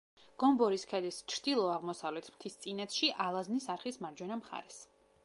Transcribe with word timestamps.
გომბორის 0.43 0.85
ქედის 0.93 1.19
ჩრდილო-აღმოსავლეთ 1.33 2.31
მთისწინეთში, 2.37 3.11
ალაზნის 3.29 3.69
არხის 3.75 4.01
მარჯვენა 4.07 4.39
მხარეს. 4.41 4.81